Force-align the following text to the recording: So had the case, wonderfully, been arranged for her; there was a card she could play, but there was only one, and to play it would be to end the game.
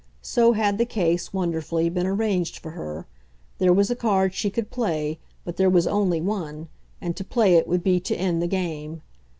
So 0.23 0.53
had 0.53 0.79
the 0.79 0.85
case, 0.85 1.31
wonderfully, 1.31 1.87
been 1.87 2.07
arranged 2.07 2.57
for 2.57 2.71
her; 2.71 3.05
there 3.59 3.71
was 3.71 3.91
a 3.91 3.95
card 3.95 4.33
she 4.33 4.49
could 4.49 4.71
play, 4.71 5.19
but 5.45 5.57
there 5.57 5.69
was 5.69 5.85
only 5.85 6.19
one, 6.19 6.69
and 6.99 7.15
to 7.15 7.23
play 7.23 7.53
it 7.53 7.67
would 7.67 7.83
be 7.83 7.99
to 7.99 8.15
end 8.15 8.41
the 8.41 8.47
game. 8.47 9.03